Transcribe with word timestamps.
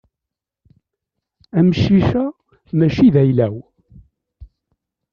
Amcic-a 1.59 2.25
mačči 2.77 3.07
d 3.13 3.15
agla-w. 3.21 3.55